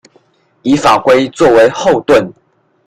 [0.63, 2.33] 以法規作為後盾